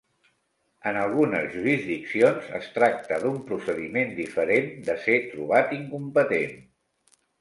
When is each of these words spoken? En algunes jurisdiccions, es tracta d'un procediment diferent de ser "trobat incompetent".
En 0.91 0.95
algunes 1.01 1.43
jurisdiccions, 1.55 2.47
es 2.59 2.69
tracta 2.77 3.19
d'un 3.25 3.37
procediment 3.51 4.17
diferent 4.21 4.73
de 4.89 4.97
ser 5.05 5.19
"trobat 5.35 5.77
incompetent". 5.83 6.57